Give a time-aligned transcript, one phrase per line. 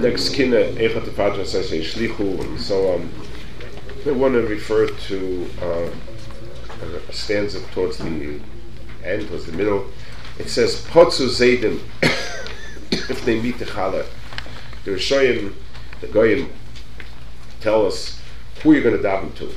[0.00, 3.08] Next kinna, Eichat Ifadra says Shlichu, and so on.
[4.04, 5.90] I want to refer to uh,
[7.08, 8.40] a stanza towards the
[9.04, 9.86] end, towards the middle.
[10.38, 11.80] It says, "Potzu Zaydim,
[12.90, 14.04] if they meet the Chala.
[14.84, 15.54] The Rishoyim,
[16.00, 16.50] the Goyim,
[17.60, 18.20] tell us
[18.62, 19.52] who you're going to daven to.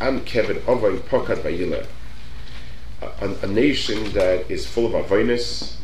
[0.00, 1.86] Am Kevin Ovain Pokat Vayila,
[3.42, 5.76] a nation that is full of avoinus,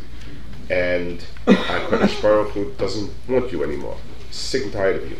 [0.69, 3.97] and HaKadosh Baruch Hu doesn't want you anymore.
[4.31, 5.17] Sick and tired of you.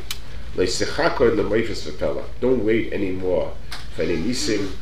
[2.41, 3.53] Don't wait anymore
[3.95, 4.73] for any nisim.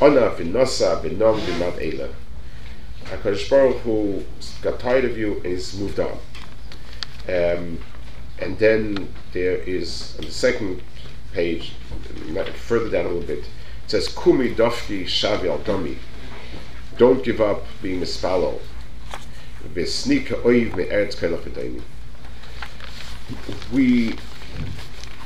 [0.00, 2.12] Ona v'nosa v'nom v'mad eila.
[3.04, 4.24] HaKadosh Baruch Hu
[4.62, 6.18] got tired of you and he's moved on.
[7.28, 7.80] Um,
[8.38, 10.82] and then there is on the second
[11.32, 11.72] page,
[12.54, 13.44] further down a little bit, it
[13.88, 15.60] says Kumi dofki shavi al.
[16.96, 18.60] Don't give up being a spallow.
[23.72, 24.14] We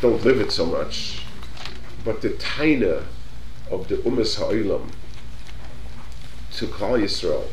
[0.00, 1.22] don't live it so much,
[2.04, 3.04] but the taina
[3.70, 4.90] of the Umas Ha'olam
[6.52, 7.46] to Klal Yisrael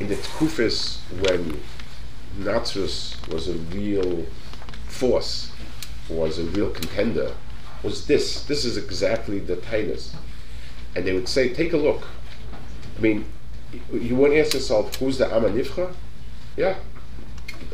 [0.00, 1.60] in the Tkufis when
[2.38, 4.26] Notzrus was a real
[4.86, 5.52] force,
[6.08, 7.34] was a real contender,
[7.82, 8.44] was this.
[8.44, 10.14] This is exactly the Tainus.
[10.96, 12.06] And they would say, take a look.
[12.96, 13.26] I mean,
[13.92, 15.94] you want to ask yourself, who's the Amanifcha?
[16.56, 16.76] Yeah.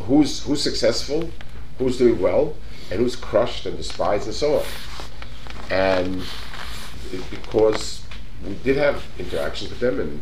[0.03, 1.31] Who's who's successful,
[1.78, 2.56] who's doing well,
[2.91, 4.64] and who's crushed and despised and so on.
[5.70, 6.23] And
[7.31, 8.03] because
[8.47, 10.20] we did have interactions with them, and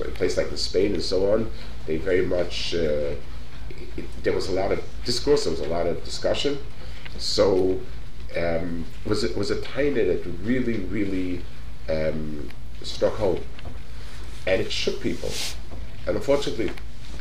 [0.00, 1.50] a place like in Spain and so on,
[1.86, 3.14] they very much uh,
[3.96, 6.58] it, there was a lot of discourse, there was a lot of discussion.
[7.18, 7.80] So
[8.36, 11.42] um, was it was a time that really really
[11.88, 12.48] um,
[12.82, 13.40] struck home,
[14.46, 15.30] and it shook people.
[16.06, 16.70] And unfortunately,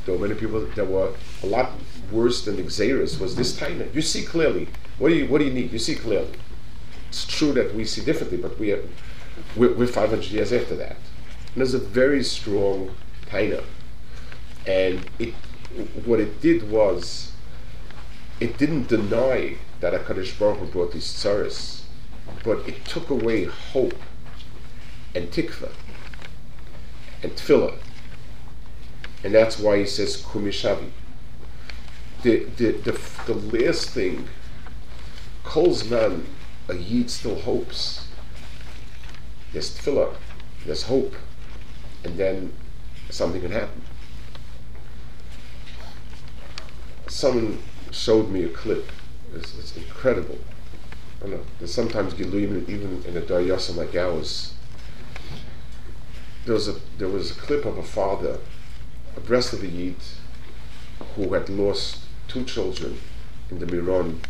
[0.06, 1.72] there were many people that were a lot
[2.12, 3.88] worse than Xeris was this time.
[3.94, 4.68] You see clearly.
[4.98, 5.72] What do you What do you need?
[5.72, 6.32] You see clearly.
[7.10, 8.84] It's true that we see differently, but we are
[9.56, 10.98] we're, we're 500 years after that.
[11.54, 12.92] And there's a very strong
[13.28, 13.64] taina,
[14.68, 15.34] and it
[16.06, 17.32] what it did was
[18.40, 21.82] it didn't deny that Hakadosh Baruch brought these tsaris,
[22.44, 23.96] but it took away hope
[25.16, 25.72] and tikva
[27.24, 27.78] and tefillah,
[29.24, 30.90] and that's why he says kumishavi.
[32.24, 34.28] The the the, the last thing,
[35.44, 36.26] Kol's man,
[36.68, 38.08] a yid still hopes.
[39.52, 40.16] There's tefillah,
[40.66, 41.16] there's hope,
[42.04, 42.54] and then
[43.10, 43.82] something can happen.
[47.08, 47.60] Someone
[47.92, 48.92] showed me a clip.
[49.34, 50.38] It's, it's incredible.
[51.24, 51.42] I know.
[51.58, 54.54] There's sometimes Giluim even in a Daryasa like ours.
[56.46, 58.40] There was a there was a clip of a father,
[59.20, 59.96] a breast of a Yid,
[61.16, 62.98] who had lost two children
[63.50, 64.22] in the Miron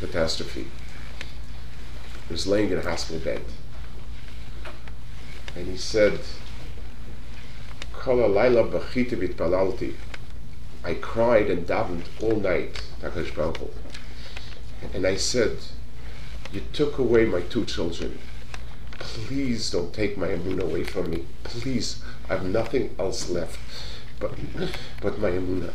[0.00, 0.66] catastrophe.
[2.26, 3.42] He was laying in a hospital bed.
[5.54, 6.20] And he said,
[9.36, 9.94] Balalti.
[10.84, 12.82] I cried and davened all night,
[14.94, 15.58] And I said,
[16.52, 18.18] You took away my two children.
[19.16, 21.24] Please don't take my Amun away from me.
[21.42, 23.58] Please, I have nothing else left
[24.20, 24.32] but,
[25.00, 25.72] but my Amunah.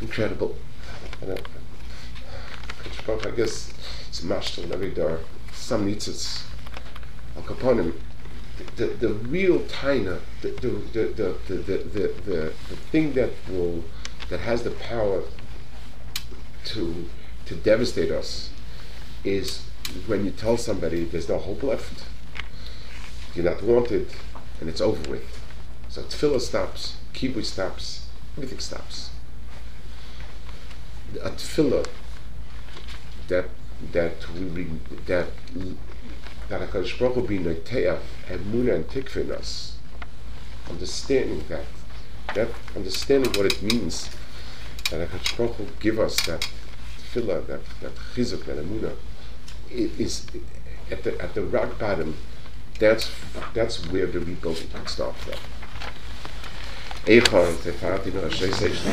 [0.00, 0.56] Incredible.
[1.20, 3.74] And I, I guess
[4.08, 5.20] it's mashtal in every door.
[5.52, 6.42] Some nitzitz.
[7.36, 7.92] Al Kaponim
[8.76, 13.84] the, the real taina, the the, the, the, the, the, the, the thing that will
[14.28, 15.22] that has the power
[16.64, 17.08] to
[17.46, 18.50] to devastate us
[19.24, 19.62] is
[20.06, 22.04] when you tell somebody there's no hope left,
[23.34, 24.08] you're not wanted,
[24.60, 25.40] and it's over with.
[25.88, 28.06] So tefillah stops, kibbutz stops,
[28.36, 29.10] everything stops.
[31.22, 31.86] A tefillah
[33.28, 33.46] that
[33.92, 35.28] that we bring, that
[36.48, 39.76] that HaKadosh Baruch Hu be noiteach emunah and tikva in us,
[40.68, 41.64] understanding that,
[42.34, 44.10] that understanding what it means
[44.90, 46.48] that HaKadosh Baruch Hu give us that
[46.98, 48.98] tefillah, that, that chizuk, that emunah, it
[49.70, 50.26] is
[50.90, 52.16] at the, at the rock bottom,
[52.78, 53.10] that's,
[53.54, 55.38] that's where the rebuilding can start from.
[58.50, 58.90] Seishni,